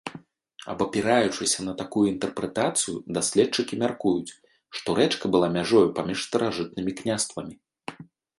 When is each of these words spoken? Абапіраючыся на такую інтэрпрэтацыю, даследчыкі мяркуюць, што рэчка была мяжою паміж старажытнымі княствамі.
Абапіраючыся 0.73 1.59
на 1.67 1.73
такую 1.81 2.05
інтэрпрэтацыю, 2.13 2.93
даследчыкі 3.19 3.79
мяркуюць, 3.83 4.37
што 4.79 4.97
рэчка 5.01 5.25
была 5.37 5.47
мяжою 5.59 5.85
паміж 6.01 6.25
старажытнымі 6.31 6.91
княствамі. 7.05 7.55